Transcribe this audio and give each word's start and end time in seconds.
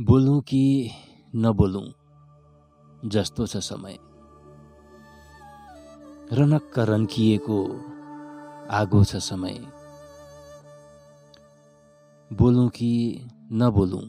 बोलौँ 0.00 0.40
कि 0.40 0.90
नबोलौँ 1.36 1.92
जस्तो 3.04 3.46
छ 3.46 3.56
समय। 3.56 3.98
रनक्क 6.32 6.78
रन्किएको 6.78 7.80
आगो 8.70 9.04
छ 9.04 9.16
समय। 9.16 9.58
बोलौँ 12.32 12.68
कि 12.68 13.26
नबोलौँ 13.52 14.04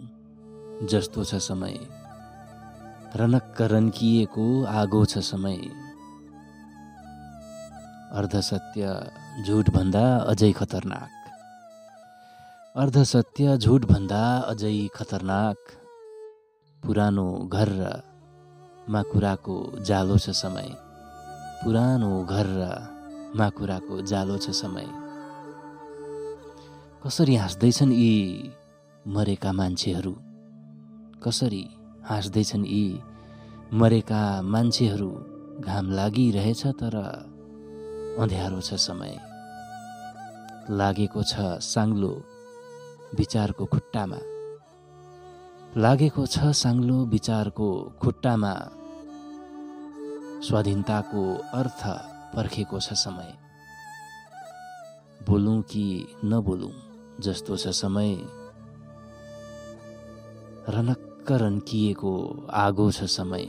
जस्तो 0.87 1.23
छ 1.23 1.35
समय। 1.35 1.79
रनक्क 3.15 3.61
रन्किएको 3.61 4.63
आगो 4.63 5.05
छ 5.05 5.17
समय। 5.17 5.57
अर्धसत्य 8.11 9.11
झुटभन्दा 9.45 10.17
अझै 10.17 10.51
खतरनाक। 10.51 11.09
अर्धसत्य 12.75 13.57
झुटभन्दा 13.57 14.37
अझै 14.37 14.87
खतरनाक। 14.95 15.57
पुरानो 16.89 17.49
घर 17.53 17.69
र 17.69 18.01
माकुराको 18.89 19.77
जालो 19.79 20.17
छ 20.17 20.29
समय। 20.29 20.69
पुरानो 21.63 22.25
घर 22.25 22.45
र 22.49 22.63
माकुराको 23.35 24.01
जालो 24.01 24.37
छ 24.37 24.49
समय। 24.49 24.87
कसरी 27.05 27.35
हाँस्दैछन् 27.35 27.93
यी 27.93 28.53
मरेका 29.07 29.51
मान्छेहरू? 29.51 30.15
कसरी 31.23 31.69
हाँस्दैछन् 32.03 32.65
यी 32.65 33.01
मरेका 33.73 34.41
मान्छेहरू? 34.41 35.11
घाम 35.61 35.91
लागिरहेछ 35.91 36.65
तर 36.65 36.97
अँध्यारो 38.19 38.61
छ 38.61 38.73
समय। 38.73 39.13
लागेको 40.69 41.23
छ 41.23 41.33
साङ्लो 41.61 42.13
विचारको 43.15 43.65
खुट्टामा। 43.65 44.38
लागेको 45.77 46.25
छ 46.25 46.39
साङ्लो 46.39 47.05
विचारको 47.05 47.93
खुट्टामा। 48.01 48.53
स्वाधीनताको 50.41 51.35
अर्थ 51.35 51.81
पर्खेको 52.35 52.79
छ 52.79 52.93
समय। 52.93 53.37
बोलौँ 55.27 55.61
कि 55.61 56.07
नबोलौँ 56.25 56.73
जस्तो 57.19 57.57
छ 57.57 57.67
समय। 57.67 58.15
रनक्क 60.69 61.31
रन्किएको 61.31 62.47
आगो 62.51 62.91
छ 62.91 63.03
समय। 63.03 63.45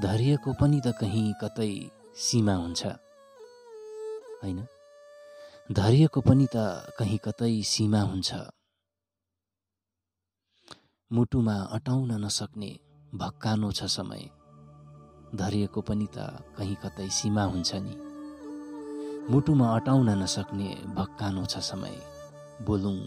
धैर्यको 0.00 0.52
पनि 0.52 0.80
त 0.80 0.86
कहीँ 0.86 1.34
कतै 1.44 1.90
सीमा 2.16 2.54
हुन्छ। 2.54 2.86
होइन? 4.42 4.66
धैर्यको 5.72 6.20
पनि 6.20 6.46
त 6.56 6.56
कहीँ 6.98 7.18
कतै 7.18 7.62
सीमा 7.62 8.00
हुन्छ। 8.00 8.57
मुटुमा 11.12 11.54
अटाउन 11.72 12.10
नसक्ने 12.24 12.68
भक्कानो 13.14 13.70
छ 13.72 13.84
समय। 13.84 14.28
धैर्यको 15.34 15.80
पनि 15.80 16.06
त 16.14 16.44
कहीँ 16.56 16.76
कतै 16.84 17.08
सीमा 17.08 17.44
हुन्छ 17.44 17.70
नि। 17.74 17.94
मुटुमा 19.30 19.68
अटाउन 19.76 20.08
नसक्ने 20.22 20.68
भक्कानो 20.96 21.44
छ 21.44 21.58
समय। 21.58 21.96
बोलौँ 22.66 22.98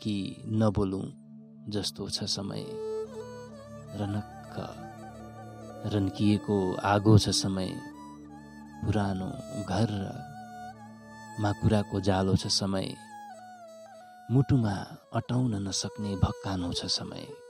कि 0.00 0.14
नबोलौँ 0.48 1.04
जस्तो 1.68 2.08
छ 2.08 2.24
समय। 2.24 2.64
रनक्क 4.00 4.56
रन्किएको 5.94 6.56
आगो 6.84 7.18
छ 7.18 7.28
समय। 7.28 7.68
पुरानो 8.84 9.30
घर 9.68 9.88
र 9.92 10.06
माकुराको 11.40 12.00
जालो 12.00 12.36
छ 12.36 12.46
समय। 12.46 13.07
मुटुमा 14.30 14.72
अटाउन 15.12 15.54
नसक्ने 15.68 16.16
भक्कानो 16.16 16.72
छ 16.72 16.86
समय। 16.86 17.47